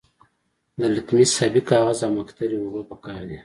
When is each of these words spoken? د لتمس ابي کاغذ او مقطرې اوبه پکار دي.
د 0.79 0.81
لتمس 0.95 1.31
ابي 1.47 1.61
کاغذ 1.69 1.99
او 2.05 2.11
مقطرې 2.19 2.57
اوبه 2.61 2.81
پکار 2.91 3.21
دي. 3.29 3.37